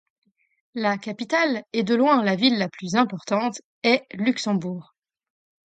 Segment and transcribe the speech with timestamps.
[0.73, 4.95] La capitale, et de loin la ville la plus importante, est Luxembourg.